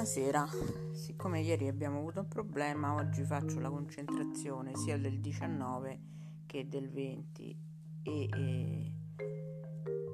Buonasera, 0.00 0.48
siccome 0.92 1.40
ieri 1.40 1.68
abbiamo 1.68 1.98
avuto 1.98 2.20
un 2.20 2.28
problema, 2.28 2.94
oggi 2.94 3.22
faccio 3.22 3.60
la 3.60 3.68
concentrazione 3.68 4.74
sia 4.74 4.96
del 4.96 5.20
19 5.20 6.00
che 6.46 6.66
del 6.66 6.88
20 6.88 7.58
e, 8.04 8.28
e 8.32 8.92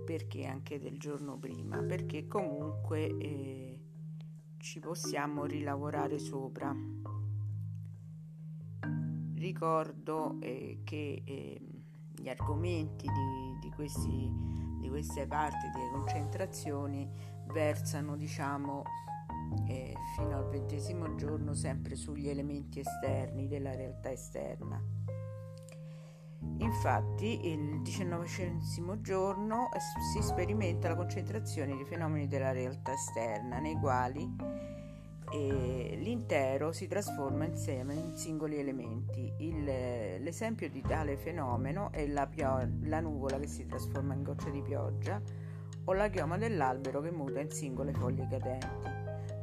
perché 0.05 0.45
anche 0.45 0.81
del 0.81 0.99
giorno 0.99 1.39
prima, 1.39 1.81
perché 1.85 2.27
comunque 2.27 3.17
eh, 3.17 3.81
ci 4.57 4.81
possiamo 4.81 5.45
rilavorare 5.45 6.19
sopra. 6.19 6.75
Ricordo 9.35 10.41
eh, 10.41 10.81
che 10.83 11.23
eh, 11.25 11.61
gli 12.13 12.29
argomenti 12.29 13.07
di, 13.07 13.59
di, 13.61 13.71
questi, 13.73 14.33
di 14.81 14.89
queste 14.89 15.29
parti 15.29 15.71
delle 15.73 15.91
concentrazioni 15.93 17.09
versano, 17.53 18.17
diciamo, 18.17 18.83
eh, 19.69 19.95
fino 20.17 20.37
al 20.37 20.49
ventesimo 20.49 21.15
giorno 21.15 21.55
sempre 21.55 21.97
sugli 21.97 22.29
elementi 22.29 22.81
esterni 22.81 23.49
della 23.49 23.75
realtà 23.75 24.11
esterna. 24.11 24.83
Infatti 26.59 27.49
il 27.49 27.83
diciannovesimo 27.83 29.01
giorno 29.01 29.69
si 30.13 30.23
sperimenta 30.23 30.89
la 30.89 30.97
concentrazione 30.97 31.77
di 31.77 31.85
fenomeni 31.85 32.27
della 32.27 32.53
realtà 32.53 32.93
esterna 32.93 33.59
nei 33.59 33.77
quali 33.77 34.65
eh, 35.33 35.99
l'intero 36.01 36.73
si 36.73 36.87
trasforma 36.87 37.45
insieme 37.45 37.95
in 37.95 38.17
singoli 38.17 38.59
elementi. 38.59 39.33
Il, 39.39 39.65
l'esempio 39.65 40.71
di 40.71 40.81
tale 40.83 41.17
fenomeno 41.17 41.91
è 41.93 42.07
la, 42.07 42.27
pio- 42.27 42.69
la 42.83 43.01
nuvola 43.01 43.39
che 43.39 43.47
si 43.47 43.67
trasforma 43.67 44.15
in 44.15 44.23
goccia 44.23 44.51
di 44.51 44.63
pioggia 44.63 45.21
o 45.85 45.93
la 45.93 46.09
chioma 46.09 46.37
dell'albero 46.37 47.01
che 47.01 47.11
muta 47.11 47.41
in 47.41 47.51
singole 47.51 47.93
foglie 47.93 48.27
cadenti. 48.29 48.96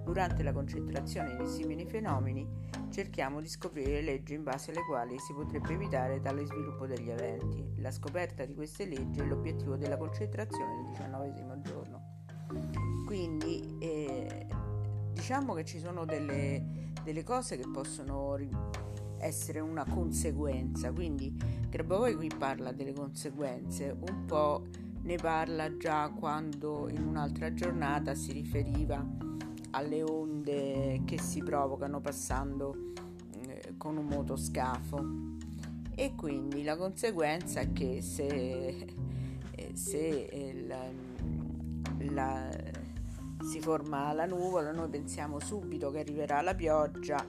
Durante 0.03 0.43
la 0.43 0.51
concentrazione 0.51 1.35
di 1.37 1.47
simili 1.47 1.85
fenomeni 1.85 2.47
cerchiamo 2.89 3.41
di 3.41 3.47
scoprire 3.47 4.01
leggi 4.01 4.33
in 4.33 4.43
base 4.43 4.71
alle 4.71 4.85
quali 4.85 5.17
si 5.17 5.33
potrebbe 5.33 5.73
evitare 5.73 6.19
tale 6.19 6.45
sviluppo 6.45 6.85
degli 6.85 7.09
eventi. 7.09 7.63
La 7.77 7.89
scoperta 7.89 8.45
di 8.45 8.53
queste 8.53 8.85
leggi 8.85 9.19
è 9.19 9.25
l'obiettivo 9.25 9.77
della 9.77 9.97
concentrazione 9.97 10.75
del 10.75 10.91
diciannovesimo 10.91 11.61
giorno. 11.61 12.01
Quindi 13.05 13.77
eh, 13.79 14.45
diciamo 15.13 15.53
che 15.53 15.63
ci 15.63 15.79
sono 15.79 16.05
delle, 16.05 16.91
delle 17.03 17.23
cose 17.23 17.57
che 17.57 17.67
possono 17.71 18.37
essere 19.19 19.61
una 19.61 19.85
conseguenza, 19.85 20.91
quindi 20.91 21.33
Grabovoi 21.69 22.15
qui 22.15 22.29
parla 22.37 22.71
delle 22.71 22.93
conseguenze, 22.93 23.95
un 23.97 24.25
po' 24.25 24.65
ne 25.03 25.15
parla 25.15 25.75
già 25.77 26.09
quando 26.09 26.89
in 26.89 27.03
un'altra 27.05 27.53
giornata 27.53 28.13
si 28.15 28.31
riferiva 28.31 29.05
alle 29.73 30.03
onde 30.03 31.01
che 31.05 31.19
si 31.19 31.41
provocano 31.41 31.99
passando 31.99 32.91
eh, 33.47 33.75
con 33.77 33.97
un 33.97 34.05
motoscafo. 34.05 35.05
E 35.95 36.15
quindi 36.15 36.63
la 36.63 36.75
conseguenza 36.75 37.59
è 37.59 37.71
che 37.71 38.01
se, 38.01 38.87
eh, 39.51 39.71
se 39.75 40.65
la, 40.67 40.89
la, 42.11 42.49
si 43.47 43.59
forma 43.59 44.11
la 44.13 44.25
nuvola 44.25 44.71
noi 44.71 44.89
pensiamo 44.89 45.39
subito 45.39 45.91
che 45.91 45.99
arriverà 45.99 46.41
la 46.41 46.55
pioggia 46.55 47.23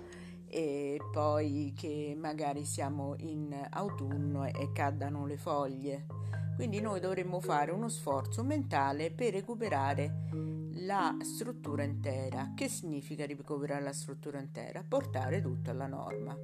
e 0.47 0.99
poi 1.13 1.75
che 1.77 2.17
magari 2.19 2.65
siamo 2.65 3.15
in 3.19 3.55
autunno 3.71 4.45
e 4.47 4.71
caddano 4.73 5.27
le 5.27 5.37
foglie. 5.37 6.07
Quindi 6.55 6.81
noi 6.81 7.01
dovremmo 7.01 7.41
fare 7.41 7.73
uno 7.73 7.89
sforzo 7.89 8.45
mentale 8.45 9.11
per 9.11 9.33
recuperare 9.33 10.63
la 10.77 11.17
struttura 11.21 11.83
intera. 11.83 12.53
Che 12.55 12.69
significa 12.69 13.27
recuperare 13.27 13.83
la 13.83 13.93
struttura 13.93 14.41
intera? 14.41 14.85
Portare 14.87 15.41
tutto 15.41 15.71
alla 15.71 15.87
norma. 15.87 16.37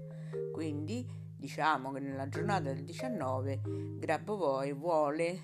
Quindi 0.52 1.06
diciamo 1.36 1.91
che 1.92 2.00
nella 2.00 2.28
giornata 2.28 2.72
del 2.72 2.84
19 2.84 3.96
Grabovoi 3.98 4.74
vuole 4.74 5.41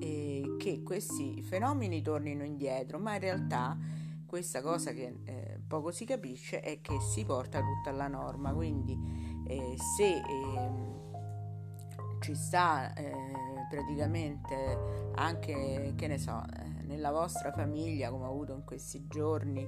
eh, 0.00 0.56
che 0.58 0.82
questi 0.82 1.42
fenomeni 1.42 2.02
tornino 2.02 2.44
indietro, 2.44 2.98
ma 2.98 3.14
in 3.14 3.20
realtà 3.20 3.76
questa 4.26 4.62
cosa 4.62 4.92
che 4.92 5.20
eh, 5.24 5.60
poco 5.66 5.90
si 5.90 6.04
capisce 6.04 6.60
è 6.60 6.80
che 6.80 7.00
si 7.00 7.24
porta 7.24 7.60
tutto 7.60 7.88
alla 7.88 8.08
norma. 8.08 8.52
Quindi 8.52 8.98
eh, 9.46 9.74
se 9.96 10.16
ehm, 10.16 10.96
ci 12.20 12.34
sta 12.34 12.92
eh, 12.94 13.12
praticamente 13.68 15.10
anche, 15.14 15.94
che 15.96 16.06
ne 16.06 16.18
so, 16.18 16.42
eh, 16.44 16.77
nella 16.88 17.12
vostra 17.12 17.52
famiglia, 17.52 18.10
come 18.10 18.24
ho 18.24 18.30
avuto 18.30 18.54
in 18.54 18.64
questi 18.64 19.06
giorni, 19.06 19.64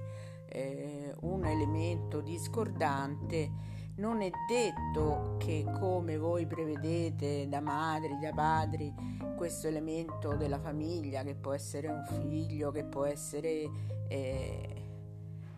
eh, 0.48 1.14
un 1.20 1.44
elemento 1.44 2.20
discordante, 2.22 3.68
non 3.96 4.22
è 4.22 4.30
detto 4.48 5.36
che 5.38 5.66
come 5.78 6.16
voi 6.16 6.46
prevedete 6.46 7.46
da 7.46 7.60
madri, 7.60 8.18
da 8.18 8.30
padri, 8.30 8.92
questo 9.36 9.68
elemento 9.68 10.34
della 10.34 10.58
famiglia, 10.58 11.22
che 11.22 11.34
può 11.34 11.52
essere 11.52 11.88
un 11.88 12.02
figlio, 12.06 12.70
che 12.70 12.84
può 12.84 13.04
essere 13.04 13.68
eh, 14.08 14.84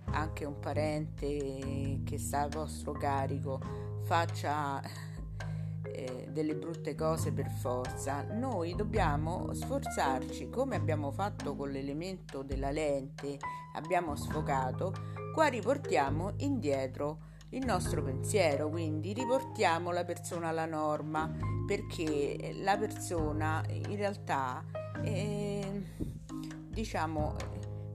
anche 0.06 0.44
un 0.44 0.58
parente 0.58 2.00
che 2.04 2.18
sta 2.18 2.42
a 2.42 2.48
vostro 2.48 2.92
carico, 2.92 3.60
faccia 4.02 4.82
delle 6.32 6.56
brutte 6.56 6.94
cose 6.94 7.32
per 7.32 7.50
forza, 7.50 8.22
noi 8.22 8.75
dobbiamo 8.75 9.53
sforzarci, 9.53 10.48
come 10.48 10.76
abbiamo 10.76 11.12
fatto 11.12 11.54
con 11.54 11.70
l'elemento 11.70 12.43
della 12.43 12.70
lente, 12.70 13.38
abbiamo 13.75 14.16
sfocato, 14.16 14.92
qua 15.32 15.47
riportiamo 15.47 16.32
indietro 16.38 17.31
il 17.50 17.65
nostro 17.65 18.03
pensiero, 18.03 18.69
quindi 18.69 19.12
riportiamo 19.12 19.92
la 19.92 20.04
persona 20.04 20.48
alla 20.48 20.66
norma, 20.66 21.31
perché 21.66 22.54
la 22.62 22.76
persona 22.78 23.62
in 23.69 23.97
realtà, 23.97 24.65
eh, 25.03 25.82
diciamo, 26.69 27.37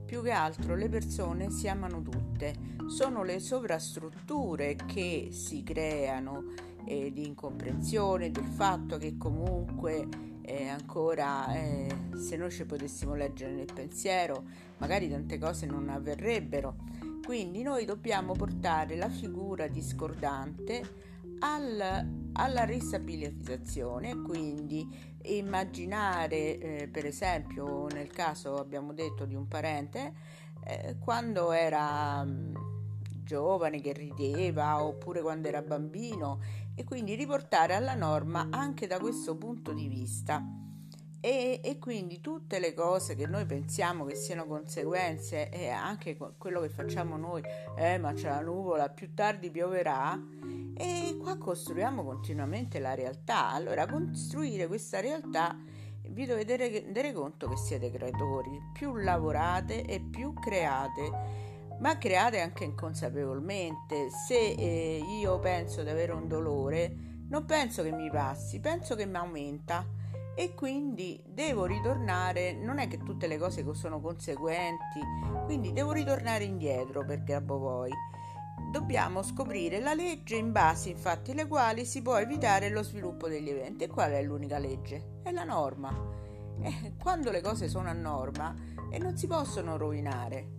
più 0.04 0.22
che 0.22 0.30
altro 0.30 0.74
le 0.74 0.88
persone 0.88 1.50
si 1.50 1.68
amano 1.68 2.00
tutte, 2.00 2.76
sono 2.86 3.22
le 3.24 3.40
sovrastrutture 3.40 4.76
che 4.86 5.28
si 5.32 5.62
creano 5.62 6.54
eh, 6.84 7.12
di 7.12 7.26
incomprensione 7.26 8.30
del 8.30 8.46
fatto 8.46 8.96
che 8.98 9.16
comunque 9.16 10.06
eh, 10.42 10.68
ancora 10.68 11.54
eh, 11.54 11.88
se 12.16 12.36
noi 12.36 12.50
ci 12.50 12.64
potessimo 12.64 13.14
leggere 13.14 13.52
nel 13.52 13.72
pensiero 13.72 14.44
magari 14.78 15.08
tante 15.08 15.38
cose 15.38 15.66
non 15.66 15.88
avverrebbero. 15.88 16.76
Quindi 17.24 17.62
noi 17.62 17.84
dobbiamo 17.84 18.32
portare 18.32 18.96
la 18.96 19.10
figura 19.10 19.66
discordante 19.66 21.06
al, 21.40 22.08
alla 22.32 22.64
ristabilizzazione 22.64 24.22
quindi 24.22 25.16
immaginare 25.24 26.58
eh, 26.58 26.88
per 26.88 27.04
esempio 27.04 27.86
nel 27.88 28.08
caso 28.08 28.56
abbiamo 28.56 28.92
detto 28.92 29.24
di 29.24 29.34
un 29.34 29.46
parente 29.46 30.14
eh, 30.64 30.96
quando 30.98 31.52
era 31.52 32.24
mh, 32.24 32.30
mm, 32.30 32.54
giovane 33.24 33.80
che 33.80 33.92
rideva 33.92 34.82
oppure 34.82 35.20
quando 35.20 35.48
era 35.48 35.62
bambino 35.62 36.40
e 36.78 36.84
quindi 36.84 37.16
riportare 37.16 37.74
alla 37.74 37.94
norma 37.94 38.46
anche 38.50 38.86
da 38.86 39.00
questo 39.00 39.36
punto 39.36 39.72
di 39.72 39.88
vista. 39.88 40.40
E, 41.20 41.60
e, 41.64 41.78
quindi 41.80 42.20
tutte 42.20 42.60
le 42.60 42.72
cose 42.72 43.16
che 43.16 43.26
noi 43.26 43.44
pensiamo 43.44 44.04
che 44.04 44.14
siano 44.14 44.46
conseguenze 44.46 45.50
e 45.50 45.68
anche 45.70 46.16
quello 46.16 46.60
che 46.60 46.68
facciamo 46.68 47.16
noi, 47.16 47.42
eh 47.76 47.98
ma 47.98 48.12
c'è 48.12 48.28
la 48.28 48.40
nuvola, 48.40 48.88
più 48.88 49.12
tardi 49.12 49.50
pioverà, 49.50 50.16
e 50.76 51.16
qua 51.20 51.36
costruiamo 51.36 52.04
continuamente 52.04 52.78
la 52.78 52.94
realtà. 52.94 53.50
Allora 53.50 53.84
costruire 53.86 54.68
questa 54.68 55.00
realtà 55.00 55.58
vi 56.10 56.24
dovete 56.24 56.56
rendere 56.56 57.12
conto 57.12 57.48
che 57.48 57.56
siete 57.56 57.90
creatori, 57.90 58.56
più 58.72 58.94
lavorate 58.94 59.82
e 59.82 59.98
più 59.98 60.32
create 60.34 61.47
ma 61.78 61.98
create 61.98 62.40
anche 62.40 62.64
inconsapevolmente. 62.64 64.10
Se 64.10 64.36
eh, 64.36 65.02
io 65.20 65.38
penso 65.38 65.82
di 65.82 65.90
avere 65.90 66.12
un 66.12 66.28
dolore, 66.28 66.94
non 67.28 67.44
penso 67.44 67.82
che 67.82 67.92
mi 67.92 68.10
passi, 68.10 68.60
penso 68.60 68.94
che 68.94 69.06
mi 69.06 69.16
aumenta 69.16 69.86
e 70.34 70.54
quindi 70.54 71.20
devo 71.26 71.66
ritornare, 71.66 72.52
non 72.52 72.78
è 72.78 72.86
che 72.88 72.98
tutte 72.98 73.26
le 73.26 73.38
cose 73.38 73.64
sono 73.74 74.00
conseguenti, 74.00 75.00
quindi 75.44 75.72
devo 75.72 75.92
ritornare 75.92 76.44
indietro 76.44 77.04
per 77.04 77.22
Grabovoi. 77.24 77.90
Dobbiamo 78.70 79.22
scoprire 79.22 79.80
la 79.80 79.94
legge 79.94 80.36
in 80.36 80.52
base 80.52 80.90
infatti 80.90 81.30
alle 81.30 81.46
quali 81.46 81.84
si 81.84 82.02
può 82.02 82.16
evitare 82.18 82.68
lo 82.68 82.82
sviluppo 82.82 83.28
degli 83.28 83.48
eventi. 83.48 83.84
E 83.84 83.88
qual 83.88 84.12
è 84.12 84.22
l'unica 84.22 84.58
legge? 84.58 85.20
È 85.22 85.30
la 85.30 85.44
norma. 85.44 85.90
Eh, 86.60 86.94
quando 86.98 87.30
le 87.30 87.40
cose 87.40 87.68
sono 87.68 87.88
a 87.88 87.92
norma 87.92 88.54
e 88.90 88.98
non 88.98 89.16
si 89.16 89.26
possono 89.26 89.76
rovinare 89.76 90.57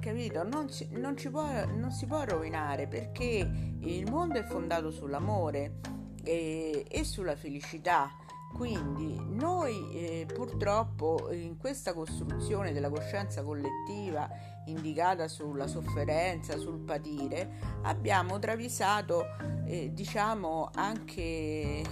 capito? 0.00 0.42
Non, 0.42 0.68
ci, 0.68 0.88
non, 0.92 1.14
può, 1.14 1.44
non, 1.66 1.92
si 1.92 2.06
può 2.06 2.24
rovinare 2.24 2.88
perché 2.88 3.48
il 3.80 4.10
mondo 4.10 4.38
è 4.38 4.44
fondato 4.44 4.90
sull'amore 4.90 5.78
e, 6.24 6.84
e 6.88 7.04
sulla 7.04 7.36
felicità. 7.36 8.10
Quindi 8.52 9.16
noi 9.28 9.92
eh, 9.92 10.26
purtroppo 10.26 11.30
in 11.30 11.56
questa 11.56 11.92
costruzione 11.92 12.72
della 12.72 12.90
coscienza 12.90 13.44
collettiva 13.44 14.28
indicata 14.66 15.28
sulla 15.28 15.68
sofferenza, 15.68 16.58
sul 16.58 16.80
patire, 16.80 17.78
abbiamo 17.82 18.40
travisato 18.40 19.24
eh, 19.66 19.92
diciamo 19.92 20.68
anche 20.74 21.22
eh, 21.22 21.84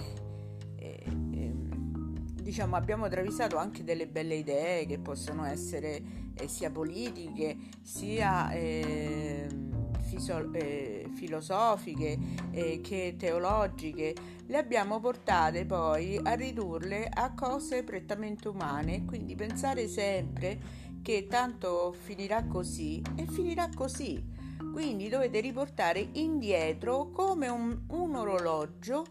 ehm, 1.05 2.19
diciamo 2.41 2.75
abbiamo 2.75 3.07
travisato 3.07 3.55
anche 3.55 3.85
delle 3.85 4.07
belle 4.07 4.35
idee 4.35 4.85
che 4.85 4.99
possono 4.99 5.45
essere 5.45 6.28
eh, 6.39 6.47
sia 6.47 6.71
politiche 6.71 7.57
sia 7.81 8.51
ehm, 8.51 9.99
fiso- 10.01 10.51
eh, 10.53 11.09
filosofiche 11.13 12.17
eh, 12.51 12.81
che 12.81 13.15
teologiche, 13.17 14.15
le 14.47 14.57
abbiamo 14.57 14.99
portate 14.99 15.65
poi 15.65 16.19
a 16.21 16.33
ridurle 16.33 17.07
a 17.07 17.33
cose 17.33 17.83
prettamente 17.83 18.47
umane, 18.47 19.05
quindi 19.05 19.35
pensare 19.35 19.87
sempre 19.87 20.87
che 21.01 21.27
tanto 21.27 21.93
finirà 21.97 22.43
così 22.45 23.01
e 23.15 23.25
finirà 23.25 23.69
così. 23.73 24.37
Quindi 24.73 25.09
dovete 25.09 25.39
riportare 25.39 26.09
indietro 26.13 27.09
come 27.11 27.47
un, 27.47 27.85
un 27.89 28.15
orologio 28.15 29.05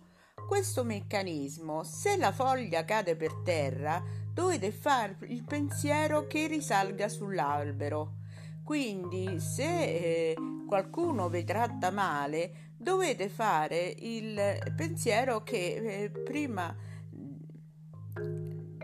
questo 0.47 0.85
meccanismo. 0.85 1.85
Se 1.85 2.17
la 2.17 2.33
foglia 2.33 2.85
cade 2.85 3.17
per 3.17 3.35
terra, 3.45 4.03
dovete 4.39 4.71
fare 4.71 5.17
il 5.23 5.43
pensiero 5.43 6.29
che 6.29 6.47
risalga 6.47 7.09
sull'albero. 7.09 8.19
Quindi 8.63 9.41
se 9.41 9.65
eh, 9.65 10.37
qualcuno 10.65 11.29
vi 11.29 11.43
tratta 11.43 11.91
male, 11.91 12.75
dovete 12.77 13.29
fare 13.29 13.97
il 13.99 14.39
pensiero 14.77 15.43
che 15.43 16.05
eh, 16.05 16.11
prima 16.11 16.73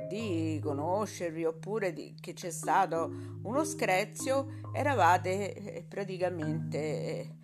di 0.08 0.58
conoscervi 0.60 1.44
oppure 1.44 1.92
di, 1.92 2.16
che 2.18 2.32
c'è 2.32 2.50
stato 2.50 3.38
uno 3.42 3.62
screzio, 3.62 4.60
eravate 4.72 5.54
eh, 5.54 5.84
praticamente 5.84 7.36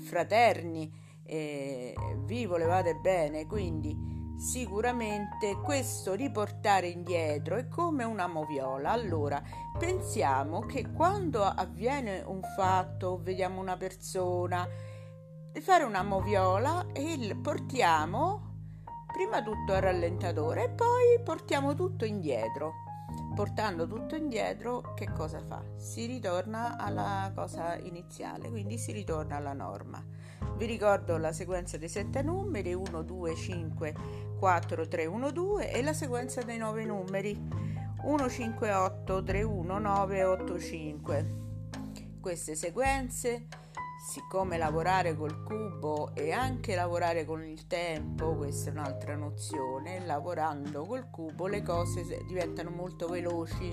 fraterni, 0.00 0.90
eh, 1.22 1.94
vi 2.24 2.46
volevate 2.46 2.94
bene, 2.94 3.44
quindi 3.44 4.21
sicuramente 4.42 5.56
questo 5.62 6.14
riportare 6.14 6.88
indietro 6.88 7.54
è 7.54 7.68
come 7.68 8.02
una 8.02 8.26
moviola. 8.26 8.90
Allora, 8.90 9.40
pensiamo 9.78 10.66
che 10.66 10.90
quando 10.90 11.44
avviene 11.44 12.22
un 12.26 12.40
fatto, 12.56 13.20
vediamo 13.22 13.60
una 13.60 13.76
persona, 13.76 14.68
fare 15.60 15.84
una 15.84 16.02
moviola 16.02 16.86
e 16.92 17.38
portiamo 17.40 18.50
prima 19.12 19.42
tutto 19.42 19.74
al 19.74 19.82
rallentatore 19.82 20.64
e 20.64 20.70
poi 20.70 21.20
portiamo 21.22 21.74
tutto 21.74 22.04
indietro. 22.04 22.72
Portando 23.34 23.86
tutto 23.86 24.16
indietro, 24.16 24.92
che 24.94 25.10
cosa 25.12 25.40
fa? 25.40 25.62
Si 25.76 26.04
ritorna 26.04 26.76
alla 26.76 27.30
cosa 27.34 27.76
iniziale, 27.76 28.50
quindi 28.50 28.76
si 28.76 28.90
ritorna 28.90 29.36
alla 29.36 29.52
norma. 29.52 30.04
Vi 30.56 30.66
ricordo 30.66 31.16
la 31.16 31.32
sequenza 31.32 31.76
dei 31.78 31.88
sette 31.88 32.22
numeri 32.22 32.74
1, 32.74 33.02
2, 33.02 33.34
5, 33.34 33.94
4, 34.42 34.88
3, 34.88 35.06
1, 35.06 35.30
2 35.30 35.70
e 35.70 35.82
la 35.84 35.92
sequenza 35.92 36.42
dei 36.42 36.58
nove 36.58 36.84
numeri 36.84 37.40
1, 38.02 38.28
5, 38.28 38.72
8, 38.72 39.22
3, 39.22 39.42
1, 39.44 39.78
9, 39.78 40.24
8, 40.24 40.58
5. 40.58 41.34
Queste 42.20 42.56
sequenze, 42.56 43.46
siccome 44.10 44.58
lavorare 44.58 45.14
col 45.14 45.44
cubo 45.44 46.12
e 46.16 46.32
anche 46.32 46.74
lavorare 46.74 47.24
con 47.24 47.44
il 47.44 47.68
tempo, 47.68 48.34
questa 48.34 48.70
è 48.70 48.72
un'altra 48.72 49.14
nozione, 49.14 50.04
lavorando 50.04 50.86
col 50.86 51.08
cubo 51.08 51.46
le 51.46 51.62
cose 51.62 52.02
diventano 52.26 52.70
molto 52.70 53.06
veloci 53.06 53.72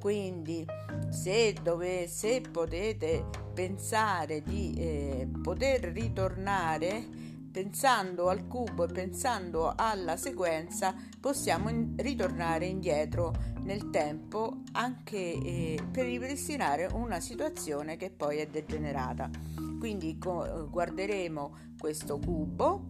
quindi 0.00 0.66
se, 1.10 1.54
dove, 1.62 2.08
se 2.08 2.40
potete 2.40 3.24
pensare 3.54 4.42
di 4.42 4.74
eh, 4.76 5.28
poter 5.40 5.92
ritornare 5.92 7.21
pensando 7.52 8.28
al 8.28 8.46
cubo 8.48 8.84
e 8.84 8.92
pensando 8.92 9.72
alla 9.76 10.16
sequenza 10.16 10.94
possiamo 11.20 11.68
in- 11.68 11.94
ritornare 11.98 12.66
indietro 12.66 13.32
nel 13.60 13.90
tempo 13.90 14.62
anche 14.72 15.16
eh, 15.16 15.78
per 15.90 16.06
ripristinare 16.06 16.88
una 16.92 17.20
situazione 17.20 17.96
che 17.96 18.10
poi 18.10 18.38
è 18.38 18.46
degenerata 18.46 19.30
quindi 19.78 20.18
co- 20.18 20.68
guarderemo 20.70 21.56
questo 21.78 22.18
cubo 22.18 22.86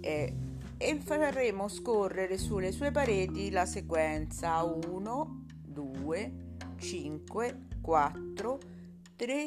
eh, 0.00 0.36
e 0.76 1.00
faremo 1.00 1.68
scorrere 1.68 2.36
sulle 2.38 2.70
sue 2.70 2.90
pareti 2.90 3.50
la 3.50 3.66
sequenza 3.66 4.62
1 4.62 5.44
2 5.64 6.50
5, 6.82 7.68
4, 7.80 8.58
3, 9.14 9.46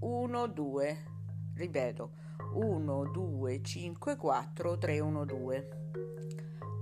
1, 0.00 0.46
2. 0.46 1.13
Ripeto, 1.54 2.10
1, 2.54 3.10
2, 3.12 3.62
5, 3.62 4.16
4, 4.16 4.78
3, 4.78 5.00
1, 5.00 5.24
2. 5.24 5.68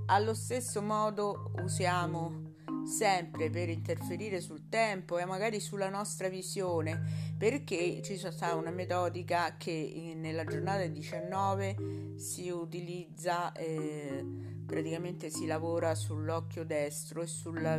Allo 0.07 0.35
stesso 0.35 0.81
modo 0.83 1.53
usiamo 1.63 2.51
sempre 2.85 3.51
per 3.51 3.69
interferire 3.69 4.41
sul 4.41 4.69
tempo 4.69 5.19
e 5.19 5.25
magari 5.25 5.61
sulla 5.61 5.89
nostra 5.89 6.29
visione 6.29 7.35
perché 7.39 8.01
ci 8.03 8.17
sta 8.17 8.55
una 8.55 8.71
metodica 8.71 9.57
che 9.57 10.15
nella 10.17 10.45
giornata 10.45 10.85
19 10.87 12.15
si 12.17 12.49
utilizza 12.49 13.53
eh, 13.53 14.25
praticamente 14.67 15.31
si 15.31 15.47
lavora 15.47 15.95
sull'occhio 15.95 16.65
destro 16.65 17.23
e 17.23 17.27
sulla 17.27 17.79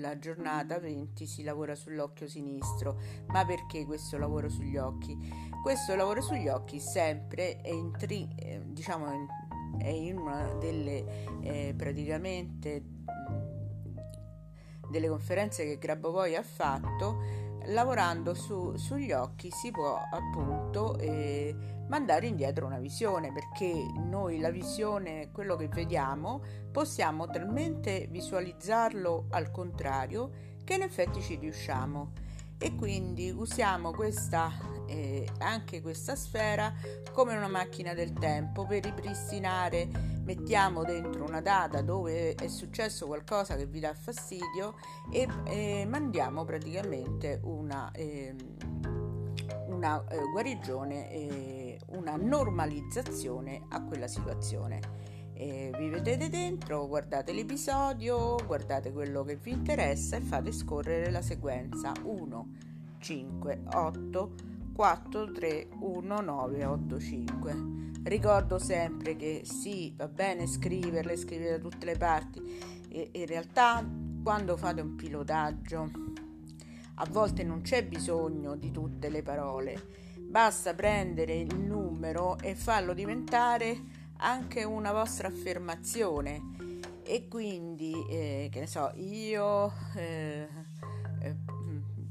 la 0.00 0.18
giornata 0.18 0.78
20 0.78 1.26
si 1.26 1.42
lavora 1.42 1.74
sull'occhio 1.74 2.26
sinistro. 2.26 2.98
Ma 3.28 3.44
perché 3.44 3.84
questo 3.84 4.18
lavoro 4.18 4.48
sugli 4.48 4.76
occhi? 4.76 5.16
Questo 5.62 5.94
lavoro 5.94 6.20
sugli 6.20 6.48
occhi 6.48 6.80
sempre 6.80 7.60
è 7.60 7.70
in, 7.70 7.92
tri, 7.96 8.28
eh, 8.36 8.62
diciamo, 8.64 9.28
è 9.78 9.88
in 9.88 10.18
una 10.18 10.54
delle 10.54 11.42
eh, 11.42 11.74
praticamente 11.76 12.98
delle 14.90 15.08
conferenze 15.08 15.64
che 15.64 15.78
Grabovoi 15.78 16.34
ha 16.34 16.42
fatto 16.42 17.49
lavorando 17.66 18.34
su, 18.34 18.76
sugli 18.76 19.12
occhi 19.12 19.50
si 19.50 19.70
può 19.70 19.98
appunto 20.10 20.96
eh, 20.98 21.54
mandare 21.88 22.26
indietro 22.26 22.66
una 22.66 22.78
visione 22.78 23.32
perché 23.32 23.72
noi 23.96 24.38
la 24.38 24.50
visione, 24.50 25.30
quello 25.32 25.56
che 25.56 25.68
vediamo, 25.68 26.42
possiamo 26.70 27.26
talmente 27.26 28.06
visualizzarlo 28.10 29.26
al 29.30 29.50
contrario 29.50 30.30
che 30.64 30.74
in 30.74 30.82
effetti 30.82 31.20
ci 31.20 31.36
riusciamo 31.36 32.12
e 32.62 32.74
quindi 32.74 33.30
usiamo 33.30 33.90
questa, 33.90 34.52
eh, 34.86 35.26
anche 35.38 35.80
questa 35.80 36.14
sfera 36.14 36.74
come 37.10 37.34
una 37.34 37.48
macchina 37.48 37.94
del 37.94 38.12
tempo 38.12 38.66
per 38.66 38.84
ripristinare, 38.84 39.88
mettiamo 40.24 40.84
dentro 40.84 41.24
una 41.24 41.40
data 41.40 41.80
dove 41.80 42.34
è 42.34 42.48
successo 42.48 43.06
qualcosa 43.06 43.56
che 43.56 43.64
vi 43.64 43.80
dà 43.80 43.94
fastidio 43.94 44.74
e 45.10 45.26
eh, 45.46 45.86
mandiamo 45.88 46.44
praticamente 46.44 47.40
una, 47.44 47.90
eh, 47.92 48.36
una 49.68 50.04
guarigione, 50.30 51.10
eh, 51.10 51.80
una 51.92 52.16
normalizzazione 52.16 53.62
a 53.70 53.82
quella 53.82 54.06
situazione. 54.06 54.80
E 55.40 55.70
vi 55.78 55.88
vedete 55.88 56.28
dentro, 56.28 56.86
guardate 56.86 57.32
l'episodio, 57.32 58.36
guardate 58.44 58.92
quello 58.92 59.24
che 59.24 59.36
vi 59.36 59.52
interessa 59.52 60.18
e 60.18 60.20
fate 60.20 60.52
scorrere 60.52 61.10
la 61.10 61.22
sequenza 61.22 61.94
1, 62.02 62.48
5, 62.98 63.62
8, 63.72 64.34
4, 64.74 65.32
3, 65.32 65.68
1, 65.80 66.20
9, 66.20 66.64
8, 66.66 67.00
5. 67.00 67.56
Ricordo 68.02 68.58
sempre 68.58 69.16
che 69.16 69.40
sì, 69.44 69.94
va 69.96 70.08
bene 70.08 70.46
scriverle, 70.46 71.16
scrivere 71.16 71.52
da 71.52 71.68
tutte 71.68 71.86
le 71.86 71.96
parti. 71.96 72.42
E 72.90 73.08
in 73.10 73.24
realtà 73.24 73.82
quando 74.22 74.58
fate 74.58 74.82
un 74.82 74.94
pilotaggio 74.94 75.90
a 76.96 77.06
volte 77.10 77.44
non 77.44 77.62
c'è 77.62 77.86
bisogno 77.86 78.56
di 78.56 78.70
tutte 78.70 79.08
le 79.08 79.22
parole, 79.22 79.86
basta 80.18 80.74
prendere 80.74 81.34
il 81.36 81.56
numero 81.56 82.36
e 82.40 82.54
farlo 82.54 82.92
diventare 82.92 83.99
anche 84.20 84.64
una 84.64 84.92
vostra 84.92 85.28
affermazione. 85.28 86.78
E 87.02 87.26
quindi 87.28 87.92
eh, 88.08 88.48
che 88.52 88.60
ne 88.60 88.66
so 88.66 88.92
io 88.94 89.72
eh, 89.96 90.46
eh, 91.22 91.36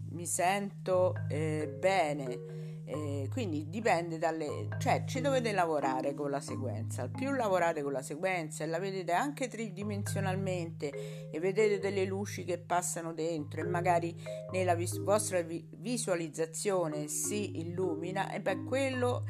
mi 0.10 0.25
sento 0.25 1.13
eh, 1.30 1.74
bene. 1.80 2.58
Eh, 2.92 3.30
quindi 3.32 3.70
dipende 3.70 4.18
dalle 4.18 4.68
cioè 4.80 5.04
ci 5.06 5.22
dovete 5.22 5.51
lavorare 5.51 6.16
con 6.16 6.32
la 6.32 6.42
sequenza. 6.42 7.08
Più 7.08 7.32
lavorate 7.32 7.84
con 7.84 7.92
la 7.92 8.01
sequenza 8.01 8.63
e 8.63 8.68
la 8.68 8.80
vedete 8.80 9.12
anche 9.13 9.48
tridimensionalmente 9.48 11.30
e 11.30 11.39
vedete 11.39 11.78
delle 11.78 12.06
luci 12.06 12.44
che 12.44 12.58
passano 12.58 13.13
dentro 13.13 13.62
e 13.62 13.63
magari 13.63 14.20
nella 14.51 14.74
vis- 14.74 14.98
vostra 14.98 15.39
vi- 15.42 15.66
visualizzazione 15.78 17.08
si 17.08 17.60
illumina 17.60 18.32
e 18.32 18.42
beh 18.42 18.63
quello 18.63 19.24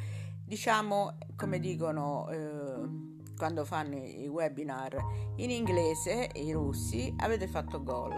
diciamo 0.49 1.17
come 1.35 1.59
dicono 1.59 2.27
eh, 2.29 2.58
quando 3.39 3.63
fanno 3.63 3.95
i 3.95 4.27
webinar 4.27 4.97
in 5.37 5.49
inglese, 5.49 6.29
i 6.33 6.51
russi, 6.51 7.15
avete 7.19 7.47
fatto 7.47 7.81
gol. 7.81 8.13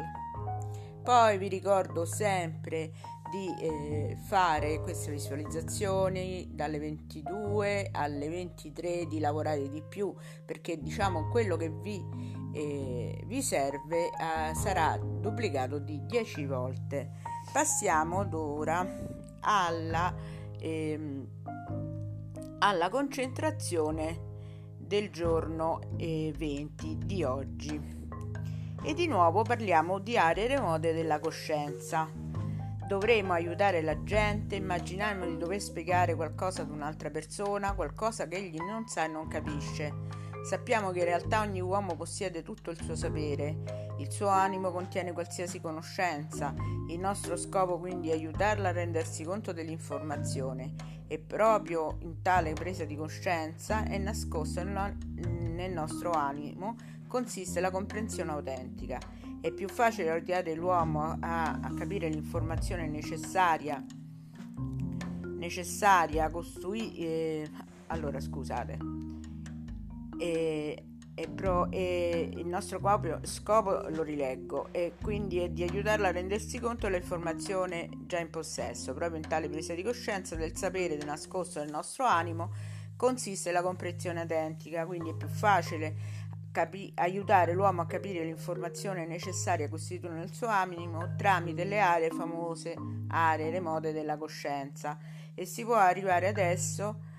Poi 1.03 1.37
vi 1.37 1.47
ricordo 1.47 2.05
sempre 2.05 2.91
di 3.29 3.47
eh, 3.59 4.17
fare 4.27 4.81
queste 4.81 5.11
visualizzazioni 5.11 6.49
dalle 6.51 6.79
22 6.79 7.89
alle 7.91 8.29
23 8.29 9.05
di 9.05 9.19
lavorare 9.19 9.69
di 9.69 9.81
più 9.87 10.13
perché 10.43 10.79
diciamo 10.81 11.29
quello 11.29 11.55
che 11.55 11.69
vi, 11.69 12.03
eh, 12.53 13.23
vi 13.25 13.41
serve 13.41 14.07
eh, 14.07 14.53
sarà 14.53 14.97
duplicato 14.97 15.79
di 15.79 16.05
10 16.05 16.45
volte 16.45 17.11
passiamo 17.53 18.27
ora 18.33 18.85
alla, 19.39 20.13
ehm, 20.59 21.27
alla 22.59 22.89
concentrazione 22.89 24.30
del 24.91 25.09
giorno 25.09 25.79
eh, 25.95 26.33
20 26.35 26.97
di 27.05 27.23
oggi 27.23 27.79
e 28.83 28.93
di 28.93 29.07
nuovo 29.07 29.41
parliamo 29.41 29.99
di 29.99 30.17
aree 30.17 30.47
remote 30.47 30.91
della 30.91 31.17
coscienza 31.17 32.09
dovremo 32.89 33.31
aiutare 33.31 33.81
la 33.81 34.03
gente, 34.03 34.55
immaginiamo 34.55 35.25
di 35.25 35.37
dover 35.37 35.61
spiegare 35.61 36.13
qualcosa 36.13 36.63
ad 36.63 36.71
un'altra 36.71 37.09
persona, 37.09 37.73
qualcosa 37.73 38.27
che 38.27 38.35
egli 38.35 38.57
non 38.57 38.85
sa 38.87 39.05
e 39.05 39.07
non 39.07 39.29
capisce. 39.29 40.20
Sappiamo 40.43 40.91
che 40.91 40.99
in 40.99 41.05
realtà 41.05 41.41
ogni 41.41 41.61
uomo 41.61 41.95
possiede 41.95 42.41
tutto 42.41 42.71
il 42.71 42.81
suo 42.81 42.95
sapere, 42.95 43.95
il 43.99 44.11
suo 44.11 44.27
animo 44.27 44.71
contiene 44.71 45.11
qualsiasi 45.11 45.61
conoscenza, 45.61 46.53
il 46.89 46.99
nostro 46.99 47.37
scopo 47.37 47.77
quindi 47.77 48.09
è 48.09 48.13
aiutarla 48.13 48.69
a 48.69 48.73
rendersi 48.73 49.23
conto 49.23 49.53
dell'informazione. 49.53 50.73
E 51.07 51.19
proprio 51.19 51.97
in 52.01 52.21
tale 52.21 52.53
presa 52.53 52.85
di 52.85 52.95
coscienza 52.95 53.83
è 53.83 53.97
nascosto 53.97 54.63
nel 54.63 55.71
nostro 55.71 56.11
animo 56.11 56.75
consiste 57.11 57.59
la 57.59 57.69
comprensione 57.69 58.31
autentica. 58.31 58.97
È 59.41 59.51
più 59.51 59.67
facile 59.67 60.09
aiutare 60.09 60.55
l'uomo 60.55 61.17
a, 61.19 61.59
a 61.61 61.73
capire 61.73 62.07
l'informazione 62.07 62.87
necessaria, 62.87 63.83
necessaria 65.37 66.25
a 66.25 66.29
costruire... 66.29 66.95
Eh, 66.97 67.49
allora, 67.87 68.21
scusate. 68.21 68.90
E, 70.21 70.83
e, 71.15 71.27
pro, 71.27 71.71
e 71.71 72.29
il 72.31 72.45
nostro 72.45 72.77
scopo, 72.77 73.19
scopo, 73.23 73.89
lo 73.89 74.03
rileggo 74.03 74.67
e 74.71 74.93
quindi 75.01 75.39
è 75.39 75.49
di 75.49 75.63
aiutarla 75.63 76.09
a 76.09 76.11
rendersi 76.11 76.59
conto 76.59 76.87
dell'informazione 76.87 77.89
già 78.05 78.19
in 78.19 78.29
possesso. 78.29 78.93
Proprio 78.93 79.17
in 79.17 79.27
tale 79.27 79.49
presa 79.49 79.73
di 79.73 79.81
coscienza 79.81 80.35
del 80.35 80.55
sapere 80.55 80.95
nascosto 80.97 81.59
nel 81.59 81.71
nostro 81.71 82.05
animo 82.05 82.51
consiste 82.95 83.51
la 83.51 83.63
comprensione 83.63 84.21
autentica. 84.21 84.85
Quindi 84.85 85.09
è 85.09 85.15
più 85.15 85.27
facile 85.27 85.95
capi- 86.51 86.91
aiutare 86.97 87.53
l'uomo 87.53 87.81
a 87.81 87.87
capire 87.87 88.23
l'informazione 88.23 89.07
necessaria 89.07 89.69
costituita 89.69 90.13
nel 90.13 90.31
suo 90.31 90.47
animo 90.47 91.15
tramite 91.17 91.63
le 91.63 91.79
aree 91.79 92.09
famose, 92.11 92.75
aree 93.07 93.49
remote 93.49 93.91
della 93.91 94.17
coscienza. 94.17 94.99
E 95.33 95.45
si 95.45 95.65
può 95.65 95.77
arrivare 95.77 96.27
adesso 96.27 97.09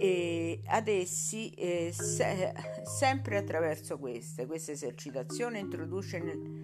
e 0.00 0.62
ad 0.64 0.88
essi 0.88 1.50
eh, 1.50 1.92
se- 1.92 2.54
sempre 2.84 3.36
attraverso 3.36 3.98
queste. 3.98 4.46
Questa 4.46 4.72
esercitazione 4.72 5.58
introduce 5.58 6.18
nel 6.18 6.59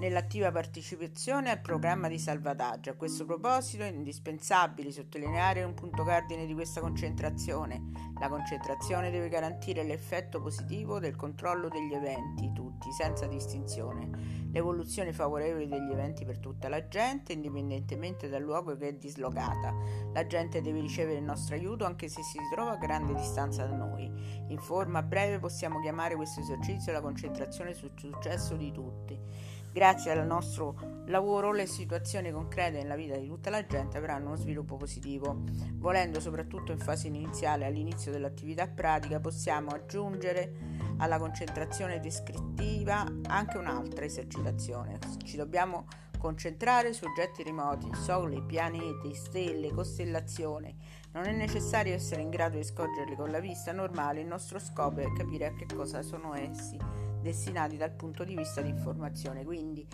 nell'attiva 0.00 0.50
partecipazione 0.50 1.50
al 1.50 1.60
programma 1.60 2.08
di 2.08 2.18
salvataggio. 2.18 2.88
A 2.88 2.94
questo 2.94 3.26
proposito 3.26 3.82
è 3.82 3.88
indispensabile 3.88 4.90
sottolineare 4.90 5.62
un 5.62 5.74
punto 5.74 6.04
cardine 6.04 6.46
di 6.46 6.54
questa 6.54 6.80
concentrazione. 6.80 8.08
La 8.18 8.30
concentrazione 8.30 9.10
deve 9.10 9.28
garantire 9.28 9.82
l'effetto 9.82 10.40
positivo 10.40 10.98
del 11.00 11.16
controllo 11.16 11.68
degli 11.68 11.92
eventi, 11.92 12.50
tutti, 12.54 12.90
senza 12.92 13.26
distinzione, 13.26 14.48
l'evoluzione 14.50 15.12
favorevole 15.12 15.68
degli 15.68 15.92
eventi 15.92 16.24
per 16.24 16.38
tutta 16.38 16.70
la 16.70 16.88
gente, 16.88 17.34
indipendentemente 17.34 18.30
dal 18.30 18.42
luogo 18.42 18.74
che 18.78 18.88
è 18.88 18.94
dislocata. 18.94 19.74
La 20.14 20.26
gente 20.26 20.62
deve 20.62 20.80
ricevere 20.80 21.18
il 21.18 21.24
nostro 21.24 21.54
aiuto 21.54 21.84
anche 21.84 22.08
se 22.08 22.22
si 22.22 22.38
trova 22.50 22.72
a 22.72 22.76
grande 22.76 23.14
distanza 23.14 23.66
da 23.66 23.76
noi. 23.76 24.10
In 24.48 24.58
forma 24.58 25.02
breve 25.02 25.38
possiamo 25.38 25.78
chiamare 25.80 26.16
questo 26.16 26.40
esercizio 26.40 26.90
la 26.90 27.02
concentrazione 27.02 27.74
sul 27.74 27.92
successo 27.94 28.56
di 28.56 28.72
tutti. 28.72 29.58
Grazie 29.72 30.10
al 30.10 30.26
nostro 30.26 31.04
lavoro 31.06 31.52
le 31.52 31.64
situazioni 31.64 32.32
concrete 32.32 32.78
nella 32.78 32.96
vita 32.96 33.16
di 33.16 33.28
tutta 33.28 33.50
la 33.50 33.64
gente 33.64 33.98
avranno 33.98 34.26
uno 34.26 34.36
sviluppo 34.36 34.76
positivo. 34.76 35.44
Volendo 35.74 36.18
soprattutto 36.18 36.72
in 36.72 36.80
fase 36.80 37.06
iniziale, 37.06 37.66
all'inizio 37.66 38.10
dell'attività 38.10 38.66
pratica, 38.66 39.20
possiamo 39.20 39.70
aggiungere 39.70 40.52
alla 40.98 41.18
concentrazione 41.18 42.00
descrittiva 42.00 43.06
anche 43.28 43.58
un'altra 43.58 44.04
esercitazione. 44.04 44.98
Ci 45.22 45.36
dobbiamo 45.36 45.86
concentrare 46.18 46.92
su 46.92 47.04
oggetti 47.04 47.44
remoti, 47.44 47.94
sole, 47.94 48.42
pianeti, 48.42 49.14
stelle, 49.14 49.70
costellazioni. 49.70 50.76
Non 51.12 51.26
è 51.26 51.32
necessario 51.32 51.94
essere 51.94 52.22
in 52.22 52.30
grado 52.30 52.56
di 52.56 52.64
scorgerli 52.64 53.14
con 53.14 53.30
la 53.30 53.38
vista 53.38 53.70
normale, 53.70 54.20
il 54.20 54.26
nostro 54.26 54.58
scopo 54.58 54.98
è 54.98 55.12
capire 55.12 55.46
a 55.46 55.52
che 55.52 55.66
cosa 55.72 56.02
sono 56.02 56.34
essi 56.34 57.09
destinati 57.20 57.76
dal 57.76 57.92
punto 57.92 58.24
di 58.24 58.34
vista 58.34 58.60
di 58.60 58.70
informazione. 58.70 59.44
Quindi 59.44 59.86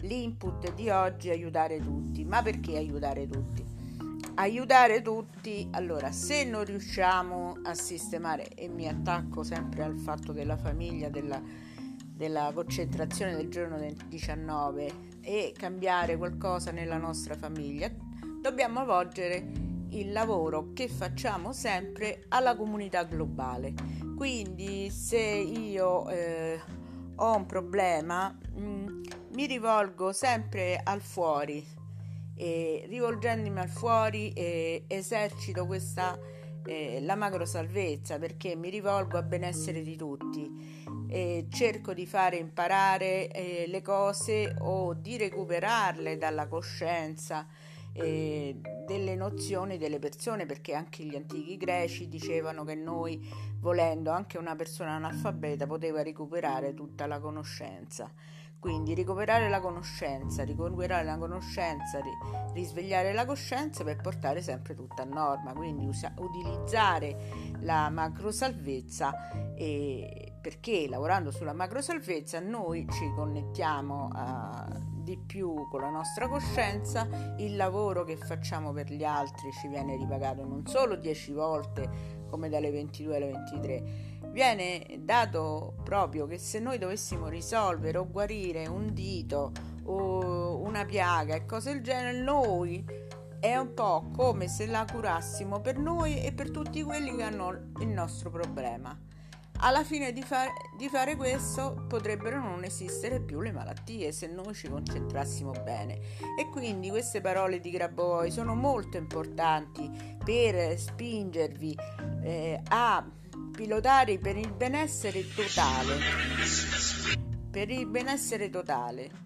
l'input 0.00 0.74
di 0.74 0.90
oggi 0.90 1.28
è 1.28 1.32
aiutare 1.32 1.80
tutti. 1.80 2.24
Ma 2.24 2.42
perché 2.42 2.76
aiutare 2.76 3.28
tutti? 3.28 3.64
Aiutare 4.36 5.00
tutti, 5.00 5.68
allora 5.72 6.10
se 6.10 6.44
non 6.44 6.64
riusciamo 6.64 7.58
a 7.62 7.74
sistemare, 7.74 8.48
e 8.48 8.68
mi 8.68 8.88
attacco 8.88 9.44
sempre 9.44 9.84
al 9.84 9.96
fatto 9.96 10.32
della 10.32 10.56
famiglia, 10.56 11.08
della, 11.08 11.40
della 12.04 12.50
concentrazione 12.52 13.36
del 13.36 13.48
giorno 13.48 13.78
del 13.78 13.94
19 13.94 14.92
e 15.20 15.54
cambiare 15.56 16.16
qualcosa 16.16 16.72
nella 16.72 16.98
nostra 16.98 17.34
famiglia, 17.34 17.88
dobbiamo 18.42 18.84
volgere 18.84 19.72
il 19.90 20.10
lavoro 20.10 20.72
che 20.72 20.88
facciamo 20.88 21.52
sempre 21.52 22.24
alla 22.28 22.56
comunità 22.56 23.04
globale. 23.04 23.72
Quindi 24.16 24.90
se 24.90 25.18
io 25.18 26.08
eh, 26.08 26.60
ho 27.16 27.36
un 27.36 27.46
problema, 27.46 28.28
mh, 28.28 28.62
mm, 28.62 29.02
mi 29.32 29.46
rivolgo 29.46 30.12
sempre 30.12 30.80
al 30.82 31.00
fuori. 31.00 31.66
E 32.36 32.84
rivolgendomi 32.88 33.60
al 33.60 33.68
fuori 33.68 34.32
eh, 34.32 34.84
esercito 34.88 35.66
questa 35.66 36.18
eh, 36.66 37.00
la 37.02 37.14
macro 37.14 37.44
salvezza 37.44 38.18
perché 38.18 38.56
mi 38.56 38.70
rivolgo 38.70 39.18
al 39.18 39.24
benessere 39.24 39.82
di 39.82 39.96
tutti. 39.96 40.82
E 41.08 41.46
cerco 41.50 41.92
di 41.92 42.06
fare 42.06 42.36
imparare 42.36 43.28
eh, 43.28 43.64
le 43.68 43.82
cose 43.82 44.54
o 44.60 44.94
di 44.94 45.16
recuperarle 45.16 46.16
dalla 46.16 46.46
coscienza 46.46 47.46
eh, 47.94 48.60
delle 48.86 49.14
nozioni 49.14 49.78
delle 49.78 49.98
persone 49.98 50.46
perché 50.46 50.74
anche 50.74 51.04
gli 51.04 51.14
antichi 51.14 51.56
greci 51.56 52.08
dicevano 52.08 52.64
che 52.64 52.74
noi 52.74 53.26
volendo 53.60 54.10
anche 54.10 54.36
una 54.36 54.56
persona 54.56 54.92
analfabeta 54.92 55.66
poteva 55.66 56.02
recuperare 56.02 56.74
tutta 56.74 57.06
la 57.06 57.18
conoscenza. 57.20 58.12
Quindi 58.58 58.94
recuperare 58.94 59.50
la 59.50 59.60
conoscenza, 59.60 60.42
recuperare 60.42 61.04
la 61.04 61.18
conoscenza, 61.18 62.00
risvegliare 62.54 63.12
la 63.12 63.26
coscienza 63.26 63.84
per 63.84 64.00
portare 64.00 64.40
sempre 64.40 64.74
tutto 64.74 65.02
a 65.02 65.04
norma, 65.04 65.52
quindi 65.52 65.86
usa- 65.86 66.14
utilizzare 66.16 67.52
la 67.60 67.90
macro 67.90 68.30
salvezza 68.32 69.54
e 69.54 70.32
perché 70.40 70.88
lavorando 70.88 71.30
sulla 71.30 71.52
macro 71.52 71.82
salvezza 71.82 72.40
noi 72.40 72.86
ci 72.90 73.10
connettiamo 73.14 74.08
a 74.14 74.92
di 75.04 75.18
più 75.18 75.68
con 75.68 75.82
la 75.82 75.90
nostra 75.90 76.26
coscienza, 76.26 77.06
il 77.36 77.54
lavoro 77.54 78.02
che 78.02 78.16
facciamo 78.16 78.72
per 78.72 78.90
gli 78.90 79.04
altri 79.04 79.52
ci 79.52 79.68
viene 79.68 79.96
ripagato 79.96 80.44
non 80.44 80.66
solo 80.66 80.96
10 80.96 81.32
volte 81.32 82.22
come 82.28 82.48
dalle 82.48 82.70
22 82.70 83.16
alle 83.16 83.30
23, 83.30 83.84
viene 84.32 84.84
dato 85.00 85.74
proprio 85.84 86.26
che 86.26 86.38
se 86.38 86.58
noi 86.58 86.78
dovessimo 86.78 87.28
risolvere 87.28 87.98
o 87.98 88.10
guarire 88.10 88.66
un 88.66 88.92
dito 88.92 89.52
o 89.84 90.58
una 90.58 90.84
piaga 90.84 91.36
e 91.36 91.44
cose 91.44 91.74
del 91.74 91.82
genere, 91.82 92.18
noi 92.18 92.84
è 93.38 93.54
un 93.56 93.74
po' 93.74 94.10
come 94.16 94.48
se 94.48 94.66
la 94.66 94.86
curassimo 94.90 95.60
per 95.60 95.78
noi 95.78 96.22
e 96.22 96.32
per 96.32 96.50
tutti 96.50 96.82
quelli 96.82 97.14
che 97.14 97.22
hanno 97.22 97.72
il 97.78 97.88
nostro 97.88 98.30
problema 98.30 99.03
alla 99.64 99.82
fine 99.82 100.12
di, 100.12 100.22
far, 100.22 100.48
di, 100.76 100.88
fare 100.88 101.16
questo 101.16 101.86
potrebbero 101.88 102.38
non 102.38 102.64
esistere 102.64 103.20
più 103.20 103.40
le 103.40 103.50
malattie 103.50 104.12
se 104.12 104.26
noi 104.26 104.52
ci 104.54 104.68
concentrassimo 104.68 105.52
bene. 105.52 105.98
E 106.38 106.48
quindi 106.50 106.90
queste 106.90 107.22
parole 107.22 107.60
di 107.60 107.70
Grabovoi 107.70 108.30
sono 108.30 108.54
molto 108.54 108.98
importanti 108.98 109.90
per 110.22 110.78
spingervi 110.78 111.76
eh, 112.22 112.60
a 112.68 113.04
pilotare 113.52 114.18
per 114.18 114.36
il 114.36 114.52
benessere 114.52 115.24
totale. 115.34 115.96
Per 117.50 117.70
il 117.70 117.86
benessere 117.86 118.50
totale. 118.50 119.22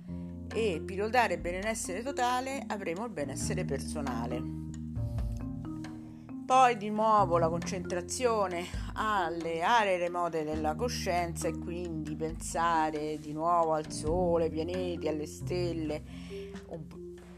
E 0.54 0.80
pilotare 0.84 1.34
il 1.34 1.40
benessere 1.40 2.02
totale 2.02 2.62
avremo 2.68 3.04
il 3.04 3.10
benessere 3.10 3.64
personale 3.64 4.57
Poi 6.48 6.78
di 6.78 6.88
nuovo 6.88 7.36
la 7.36 7.50
concentrazione 7.50 8.64
alle 8.94 9.60
aree 9.60 9.98
remote 9.98 10.44
della 10.44 10.74
coscienza 10.74 11.46
e 11.46 11.58
quindi 11.58 12.16
pensare 12.16 13.18
di 13.18 13.34
nuovo 13.34 13.74
al 13.74 13.92
sole, 13.92 14.44
ai 14.44 14.50
pianeti, 14.50 15.08
alle 15.08 15.26
stelle, 15.26 16.02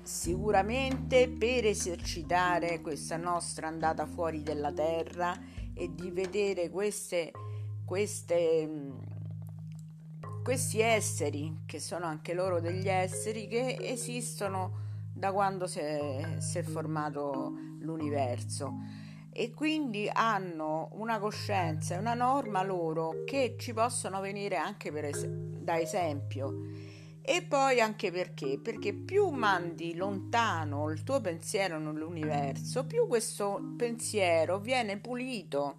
sicuramente 0.00 1.29
per 1.29 1.67
esercitare 1.67 2.81
questa 2.81 3.17
nostra 3.17 3.67
andata 3.67 4.07
fuori 4.07 4.45
della 4.45 4.71
Terra 4.71 5.37
e 5.75 5.93
di 5.93 6.12
vedere 6.12 6.71
queste, 6.71 7.33
queste, 7.85 8.71
questi 10.45 10.79
esseri, 10.79 11.62
che 11.67 11.81
sono 11.81 12.07
anche 12.07 12.33
loro 12.33 12.61
degli 12.61 12.88
esseri, 12.88 13.49
che 13.49 13.76
esistono 13.81 14.90
da 15.21 15.33
quando 15.33 15.67
si 15.67 15.79
è, 15.79 16.37
si 16.39 16.59
è 16.59 16.62
formato 16.62 17.53
l'universo 17.81 18.73
e 19.31 19.53
quindi 19.53 20.11
hanno 20.11 20.89
una 20.95 21.19
coscienza 21.19 21.95
e 21.95 21.99
una 21.99 22.15
norma 22.15 22.62
loro 22.62 23.23
che 23.27 23.55
ci 23.59 23.75
possono 23.75 24.21
venire 24.21 24.57
anche 24.57 24.89
es- 25.07 25.27
da 25.27 25.79
esempio. 25.79 26.65
E 27.21 27.43
poi 27.47 27.81
anche 27.81 28.11
perché? 28.11 28.59
Perché 28.59 28.95
più 28.95 29.29
mandi 29.29 29.95
lontano 29.95 30.91
il 30.91 31.03
tuo 31.03 31.21
pensiero 31.21 31.79
nell'universo, 31.79 32.87
più 32.87 33.07
questo 33.07 33.75
pensiero 33.77 34.59
viene 34.59 34.99
pulito 34.99 35.77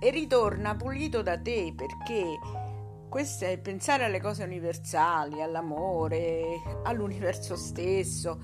e 0.00 0.10
ritorna 0.10 0.76
pulito 0.76 1.22
da 1.22 1.40
te 1.40 1.72
perché 1.74 2.67
questo 3.08 3.44
è 3.44 3.58
pensare 3.58 4.04
alle 4.04 4.20
cose 4.20 4.44
universali, 4.44 5.40
all'amore, 5.42 6.42
all'universo 6.84 7.56
stesso 7.56 8.40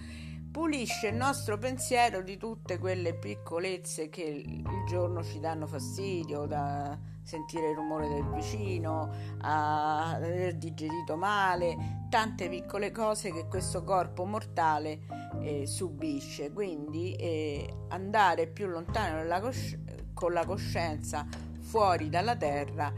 pulisce 0.54 1.09
il 1.09 1.16
nostro 1.16 1.59
pensiero 1.59 2.23
di 2.23 2.37
tutte 2.37 2.78
quelle 2.78 3.14
piccolezze 3.14 4.09
che 4.09 4.23
il 4.23 4.85
giorno 4.87 5.21
ci 5.25 5.40
danno 5.40 5.66
fastidio, 5.66 6.47
da 6.47 6.97
sentire 7.25 7.71
il 7.71 7.75
rumore 7.75 8.09
del 8.09 8.25
vicino, 8.28 9.11
a 9.40 10.12
aver 10.12 10.54
digerito 10.54 11.16
male, 11.16 12.06
tante 12.09 12.49
piccole 12.49 12.92
cose 12.92 13.33
che 13.33 13.49
questo 13.49 13.83
corpo 13.83 14.25
mortale 14.25 15.00
eh, 15.40 15.66
subisce. 15.66 16.52
Quindi 16.52 17.16
eh, 17.16 17.87
andare 17.88 18.47
più 18.47 18.68
lontano 18.68 19.40
cosci- 19.40 19.76
con 20.14 20.33
la 20.33 20.44
coscienza 20.47 21.26
fuori 21.59 22.09
dalla 22.09 22.37
terra 22.37 22.92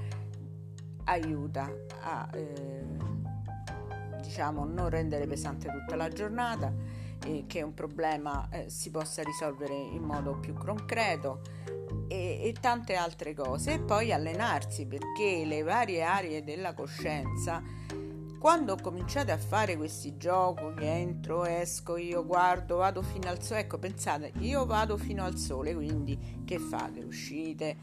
aiuta 1.07 1.71
a 2.03 2.29
eh, 2.33 2.85
diciamo 4.23 4.65
non 4.65 4.89
rendere 4.89 5.27
pesante 5.27 5.71
tutta 5.71 5.97
la 5.97 6.09
giornata 6.09 6.73
eh, 7.25 7.45
che 7.47 7.63
un 7.63 7.75
problema 7.75 8.49
eh, 8.51 8.69
si 8.69 8.91
possa 8.91 9.23
risolvere 9.23 9.75
in 9.75 10.03
modo 10.03 10.39
più 10.39 10.55
concreto 10.55 11.41
e, 12.09 12.41
e, 12.43 12.55
tante 12.61 12.95
altre 12.95 13.35
cose 13.35 13.75
e 13.75 13.81
poi 13.81 14.13
allenarsi 14.13 14.87
perché 14.87 15.45
le 15.45 15.63
varie 15.63 16.03
aree 16.03 16.45
della 16.45 16.75
coscienza 16.75 17.63
quando 18.39 18.77
cominciate 18.81 19.33
a 19.33 19.39
fare 19.39 19.77
questi 19.77 20.17
giochi 20.17 20.85
entro, 20.85 21.47
esco, 21.47 21.97
io 21.97 22.25
guardo, 22.25 22.77
vado 22.77 23.03
fino 23.03 23.29
al 23.29 23.43
sole 23.43 23.61
ecco 23.61 23.79
pensate 23.79 24.33
io 24.41 24.67
vado 24.67 24.97
fino 24.97 25.25
al 25.25 25.37
sole 25.37 25.75
quindi 25.75 26.43
che 26.45 26.59
fate? 26.59 27.01
uscite 27.01 27.77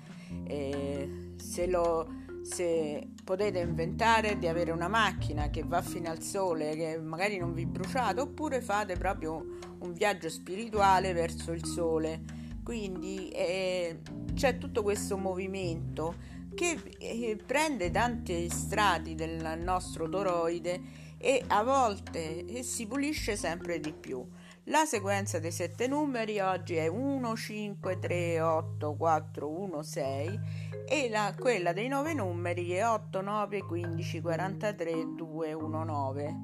eh, 0.45 1.33
se 1.37 1.67
lo 1.67 2.21
se 2.43 3.07
potete 3.23 3.59
inventare 3.59 4.37
di 4.37 4.47
avere 4.47 4.71
una 4.71 4.87
macchina 4.87 5.49
che 5.49 5.63
va 5.63 5.81
fino 5.81 6.09
al 6.09 6.21
sole, 6.21 6.75
che 6.75 6.99
magari 6.99 7.37
non 7.37 7.53
vi 7.53 7.65
bruciate, 7.65 8.21
oppure 8.21 8.61
fate 8.61 8.95
proprio 8.97 9.59
un 9.79 9.93
viaggio 9.93 10.29
spirituale 10.29 11.13
verso 11.13 11.51
il 11.51 11.65
sole. 11.65 12.21
Quindi 12.63 13.29
eh, 13.29 13.99
c'è 14.33 14.57
tutto 14.57 14.83
questo 14.83 15.17
movimento 15.17 16.15
che 16.53 16.79
eh, 16.99 17.37
prende 17.45 17.91
tanti 17.91 18.49
strati 18.49 19.15
del 19.15 19.59
nostro 19.61 20.07
toroide 20.07 20.81
e 21.17 21.43
a 21.47 21.63
volte 21.63 22.45
eh, 22.45 22.63
si 22.63 22.85
pulisce 22.85 23.35
sempre 23.35 23.79
di 23.79 23.93
più. 23.93 24.25
La 24.67 24.85
sequenza 24.85 25.39
dei 25.39 25.51
sette 25.51 25.87
numeri 25.87 26.39
oggi 26.39 26.75
è 26.75 26.87
1, 26.87 27.35
5, 27.35 27.99
3, 27.99 28.39
8, 28.39 28.93
4, 28.93 29.49
1, 29.49 29.83
6 29.83 30.39
e 30.87 31.09
la, 31.09 31.35
quella 31.37 31.73
dei 31.73 31.89
nove 31.89 32.13
numeri 32.13 32.71
è 32.71 32.87
8, 32.87 33.19
9, 33.19 33.63
15, 33.63 34.21
43, 34.21 35.15
2, 35.17 35.51
1, 35.53 35.83
9. 35.83 36.35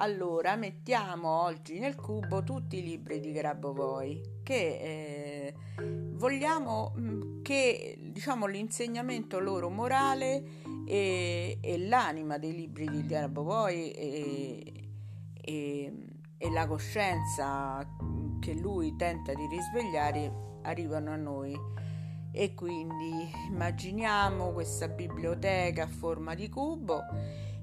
Allora 0.00 0.56
mettiamo 0.56 1.42
oggi 1.42 1.78
nel 1.78 1.94
cubo 1.94 2.42
tutti 2.42 2.78
i 2.78 2.82
libri 2.82 3.20
di 3.20 3.32
Grabovoi 3.32 4.22
che 4.42 4.54
eh, 4.54 5.54
vogliamo 6.12 6.94
mm, 6.96 7.42
che 7.42 7.98
diciamo 8.00 8.46
l'insegnamento 8.46 9.40
loro 9.40 9.68
morale 9.68 10.42
e, 10.86 11.58
e 11.60 11.78
l'anima 11.86 12.38
dei 12.38 12.54
libri 12.54 12.88
di 12.88 13.04
Grabovoi 13.04 13.90
e, 13.90 14.72
e 15.34 16.07
e 16.38 16.50
la 16.50 16.66
coscienza 16.66 17.86
che 18.40 18.54
lui 18.54 18.96
tenta 18.96 19.34
di 19.34 19.46
risvegliare 19.46 20.32
arrivano 20.62 21.10
a 21.10 21.16
noi. 21.16 21.58
E 22.30 22.54
quindi 22.54 23.30
immaginiamo 23.48 24.52
questa 24.52 24.86
biblioteca 24.88 25.84
a 25.84 25.88
forma 25.88 26.34
di 26.34 26.48
cubo 26.48 27.02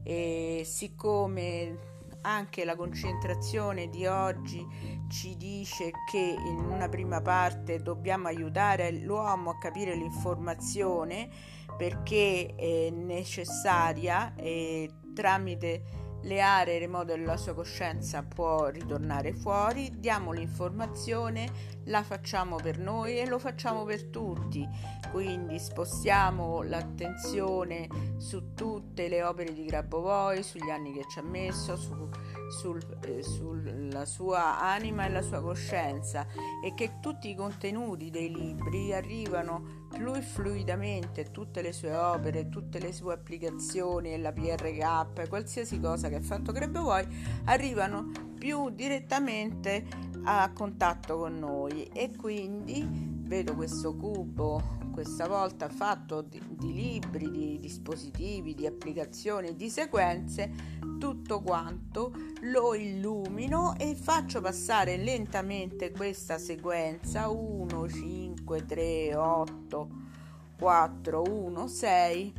e 0.03 0.63
siccome 0.65 1.93
anche 2.21 2.65
la 2.65 2.75
concentrazione 2.75 3.89
di 3.89 4.05
oggi 4.07 4.65
ci 5.09 5.37
dice 5.37 5.91
che 6.09 6.35
in 6.37 6.65
una 6.65 6.89
prima 6.89 7.21
parte 7.21 7.81
dobbiamo 7.81 8.27
aiutare 8.27 8.91
l'uomo 8.91 9.51
a 9.51 9.57
capire 9.57 9.95
l'informazione 9.95 11.29
perché 11.77 12.55
è 12.55 12.89
necessaria 12.89 14.33
e 14.35 14.89
tramite 15.13 16.04
le 16.25 16.41
aree 16.41 16.79
remote 16.79 17.17
della 17.17 17.37
sua 17.37 17.53
coscienza 17.53 18.23
può 18.23 18.67
ritornare 18.67 19.33
fuori, 19.33 19.91
diamo 19.95 20.31
l'informazione, 20.31 21.73
la 21.85 22.03
facciamo 22.03 22.55
per 22.55 22.79
noi 22.79 23.19
e 23.19 23.27
lo 23.27 23.37
facciamo 23.37 23.83
per 23.83 24.05
tutti. 24.05 24.67
Quindi 25.11 25.59
spostiamo 25.59 26.63
l'attenzione 26.63 27.87
su 28.17 28.53
tutte 28.53 29.07
le 29.07 29.23
opere 29.23 29.53
di 29.53 29.65
Grabovoi, 29.65 30.41
sugli 30.41 30.69
anni 30.69 30.93
che 30.93 31.05
ci 31.09 31.19
ha 31.19 31.23
messo, 31.23 31.77
su, 31.77 32.09
sul, 32.49 32.81
eh, 33.01 33.23
sulla 33.23 34.05
sua 34.05 34.59
anima 34.61 35.05
e 35.05 35.09
la 35.09 35.21
sua 35.21 35.41
coscienza 35.41 36.27
e 36.63 36.73
che 36.73 36.99
tutti 36.99 37.29
i 37.29 37.35
contenuti 37.35 38.09
dei 38.09 38.33
libri 38.33 38.93
arrivano 38.93 39.83
più 39.93 40.13
fluidamente 40.21 41.31
tutte 41.31 41.61
le 41.61 41.71
sue 41.71 41.95
opere, 41.95 42.49
tutte 42.49 42.79
le 42.79 42.91
sue 42.91 43.13
applicazioni, 43.13 44.19
la 44.19 44.31
PRK, 44.31 45.27
qualsiasi 45.29 45.79
cosa 45.79 46.09
che 46.09 46.15
ha 46.15 46.21
fatto 46.21 46.51
Grabovoi 46.51 47.05
arrivano 47.45 48.11
più 48.37 48.69
direttamente 48.69 49.85
a 50.23 50.51
contatto 50.53 51.17
con 51.17 51.39
noi. 51.39 51.83
E 51.93 52.15
quindi 52.15 52.85
vedo 53.25 53.55
questo 53.55 53.95
cubo 53.95 54.84
questa 54.95 55.27
volta 55.27 55.67
fatto 55.67 56.21
di, 56.21 56.41
di, 56.47 56.71
libri, 56.71 57.29
di 57.29 57.59
dispositivi, 57.59 58.55
di 58.55 58.65
applicazioni, 58.65 59.53
di 59.53 59.69
sequenze, 59.69 60.49
tutto 60.97 61.41
quanto 61.41 62.13
lo 62.43 62.73
illumino 62.73 63.75
e 63.77 63.93
faccio 63.93 64.39
passare 64.39 64.95
lentamente 64.95 65.91
questa 65.91 66.37
sequenza. 66.37 67.27
1, 67.27 67.89
5, 67.89 68.65
3, 68.65 69.15
8, 69.17 69.89
4, 70.57 71.23
1, 71.23 71.67
6 71.67 72.33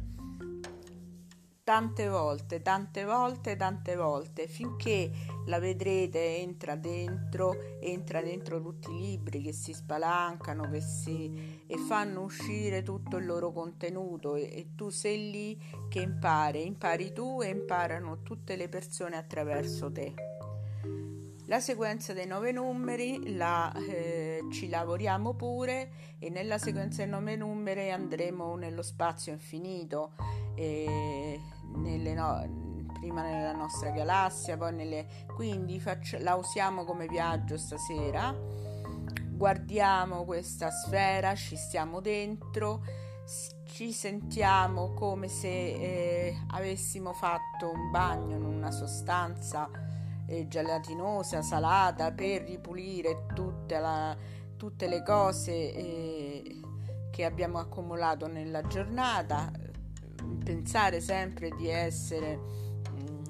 tante 1.66 2.09
volte, 2.09 2.62
tante 2.62 3.05
volte, 3.05 3.57
tante 3.57 3.96
volte, 3.96 4.46
finché 4.46 5.11
la 5.46 5.59
vedrete 5.59 6.37
entra 6.37 6.76
dentro, 6.76 7.81
entra 7.81 8.22
dentro 8.22 8.62
tutti 8.62 8.92
i 8.92 9.00
libri 9.00 9.42
che 9.42 9.52
si 9.52 9.72
spalancano 9.72 10.70
che 10.70 10.81
si, 10.81 11.64
e 11.66 11.76
fanno 11.76 12.22
uscire 12.22 12.85
tutto 12.85 13.16
il 13.16 13.26
loro 13.26 13.50
contenuto 13.50 14.37
e, 14.37 14.42
e 14.42 14.74
tu 14.76 14.90
sei 14.90 15.29
lì 15.33 15.61
che 15.88 15.98
impari, 16.02 16.64
impari 16.64 17.12
tu 17.12 17.42
e 17.42 17.48
imparano 17.48 18.22
tutte 18.22 18.55
le 18.55 18.68
persone 18.68 19.16
attraverso 19.16 19.90
te. 19.90 20.14
La 21.46 21.59
sequenza 21.59 22.12
dei 22.12 22.26
nove 22.26 22.52
numeri 22.52 23.35
la, 23.35 23.72
eh, 23.74 24.40
ci 24.52 24.68
lavoriamo 24.68 25.35
pure 25.35 25.90
e 26.20 26.31
nella 26.31 26.59
sequenza 26.59 27.02
dei 27.02 27.11
nove 27.11 27.35
numeri 27.35 27.90
andremo 27.90 28.55
nello 28.55 28.83
spazio 28.83 29.33
infinito. 29.33 30.12
Eh, 30.55 31.38
nelle 31.74 32.14
no- 32.14 32.85
prima 32.92 33.22
nella 33.22 33.52
nostra 33.52 33.90
galassia, 33.90 34.57
poi 34.57 34.74
nelle... 34.74 35.07
quindi 35.35 35.79
faccio, 35.79 36.18
la 36.20 36.35
usiamo 36.35 36.85
come 36.85 37.07
viaggio 37.07 37.57
stasera. 37.57 38.35
Guardiamo 39.31 40.24
questa 40.24 40.70
sfera, 40.70 41.35
ci 41.35 41.57
stiamo 41.57 42.00
dentro, 42.00 42.83
ci 43.64 43.92
sentiamo 43.92 44.94
come 44.94 45.29
se 45.29 45.48
eh, 45.48 46.37
avessimo 46.52 47.12
fatto 47.12 47.70
un 47.70 47.90
bagno 47.90 48.37
in 48.37 48.44
una 48.44 48.70
sostanza 48.70 49.68
eh, 50.26 50.48
gelatinosa, 50.48 51.42
salata 51.42 52.12
per 52.12 52.42
ripulire 52.42 53.26
la 53.68 54.16
tutte 54.57 54.88
le 54.88 55.02
cose 55.02 55.52
eh, 55.52 56.61
che 57.11 57.24
abbiamo 57.24 57.59
accumulato 57.59 58.26
nella 58.26 58.62
giornata, 58.62 59.50
pensare 60.44 61.00
sempre 61.00 61.50
di 61.57 61.68
essere, 61.68 62.38
mm, 62.90 63.24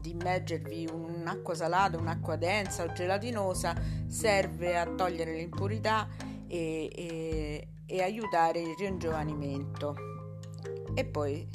di 0.00 0.10
immergervi 0.10 0.88
un'acqua 0.92 1.54
salata, 1.54 1.98
un'acqua 1.98 2.36
densa 2.36 2.84
o 2.84 2.92
gelatinosa 2.92 3.74
serve 4.06 4.76
a 4.76 4.86
togliere 4.86 5.34
l'impurità 5.34 6.08
e, 6.46 6.90
e, 6.94 7.68
e 7.86 8.02
aiutare 8.02 8.60
il 8.60 8.74
ringiovanimento. 8.78 9.94
E 10.94 11.04
poi 11.04 11.48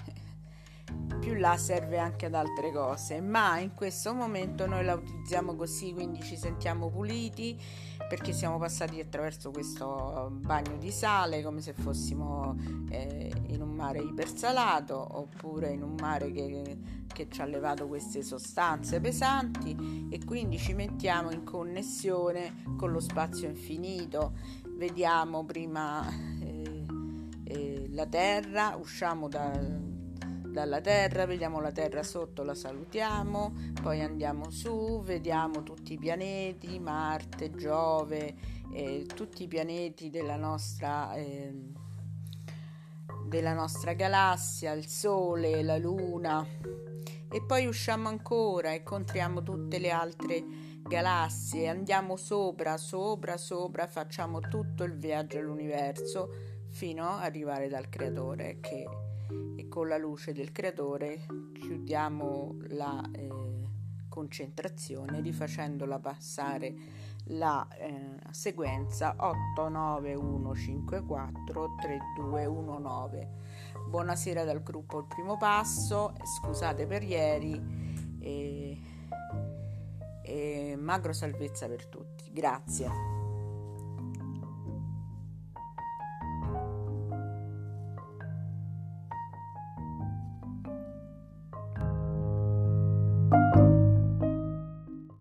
più 1.19 1.33
là 1.33 1.57
serve 1.57 1.97
anche 1.97 2.27
ad 2.27 2.35
altre 2.35 2.71
cose, 2.71 3.19
ma 3.19 3.59
in 3.59 3.73
questo 3.73 4.13
momento 4.13 4.67
noi 4.67 4.85
la 4.85 4.93
utilizziamo 4.93 5.55
così, 5.55 5.91
quindi 5.91 6.21
ci 6.21 6.37
sentiamo 6.37 6.89
puliti 6.89 7.59
perché 8.07 8.33
siamo 8.33 8.57
passati 8.57 8.99
attraverso 8.99 9.51
questo 9.51 10.31
bagno 10.41 10.77
di 10.77 10.91
sale 10.91 11.41
come 11.41 11.61
se 11.61 11.73
fossimo 11.73 12.55
eh, 12.89 13.31
in 13.47 13.61
un 13.61 13.69
mare 13.71 13.99
ipersalato 13.99 15.17
oppure 15.17 15.71
in 15.71 15.81
un 15.83 15.95
mare 15.99 16.31
che, 16.31 16.77
che 17.11 17.27
ci 17.29 17.41
ha 17.41 17.45
levato 17.45 17.87
queste 17.87 18.21
sostanze 18.21 18.99
pesanti 18.99 20.07
e 20.09 20.23
quindi 20.23 20.57
ci 20.57 20.73
mettiamo 20.73 21.31
in 21.31 21.43
connessione 21.43 22.63
con 22.77 22.91
lo 22.91 22.99
spazio 22.99 23.47
infinito. 23.47 24.33
Vediamo 24.77 25.43
prima 25.45 26.07
eh, 26.41 26.85
eh, 27.43 27.87
la 27.91 28.05
terra, 28.05 28.75
usciamo 28.79 29.27
da 29.27 29.93
dalla 30.55 30.79
Terra, 30.79 31.25
vediamo 31.25 31.59
la 31.59 31.73
Terra 31.73 32.01
sotto, 32.01 32.41
la 32.41 32.55
salutiamo, 32.55 33.53
poi 33.81 33.99
andiamo 33.99 34.49
su, 34.51 35.01
vediamo 35.03 35.63
tutti 35.63 35.91
i 35.91 35.97
pianeti, 35.97 36.79
Marte, 36.79 37.51
Giove, 37.51 38.35
eh, 38.71 39.05
tutti 39.05 39.43
i 39.43 39.47
pianeti 39.49 40.09
della 40.09 40.37
nostra, 40.37 41.13
eh, 41.15 41.53
della 43.25 43.51
nostra 43.51 43.91
galassia, 43.91 44.71
il 44.71 44.87
Sole, 44.87 45.61
la 45.61 45.77
Luna. 45.77 46.47
E 47.29 47.43
poi 47.45 47.65
usciamo 47.65 48.07
ancora 48.07 48.71
e 48.71 48.77
incontriamo 48.77 49.43
tutte 49.43 49.77
le 49.77 49.91
altre 49.91 50.41
galassie, 50.83 51.67
andiamo 51.67 52.15
sopra, 52.15 52.77
sopra, 52.77 53.35
sopra, 53.35 53.87
facciamo 53.87 54.39
tutto 54.39 54.85
il 54.85 54.93
viaggio 54.93 55.37
all'universo 55.37 56.29
fino 56.69 57.09
ad 57.09 57.23
arrivare 57.23 57.67
dal 57.67 57.89
creatore 57.89 58.61
che 58.61 58.85
e 59.55 59.67
con 59.67 59.88
la 59.88 59.97
luce 59.97 60.33
del 60.33 60.51
creatore 60.51 61.25
chiudiamo 61.53 62.57
la 62.69 63.07
eh, 63.11 63.29
concentrazione 64.07 65.21
rifacendola 65.21 65.99
passare 65.99 67.03
la 67.29 67.67
eh, 67.77 68.17
sequenza 68.31 69.15
89154 69.17 71.75
3219 71.81 73.29
buonasera 73.88 74.43
dal 74.43 74.61
gruppo 74.61 74.99
il 74.99 75.05
primo 75.05 75.38
passo 75.38 76.13
scusate 76.23 76.85
per 76.85 77.01
ieri 77.03 77.85
e, 78.25 78.77
e 80.23 80.75
magro 80.77 81.13
salvezza 81.13 81.67
per 81.67 81.85
tutti. 81.85 82.31
Grazie 82.31 83.24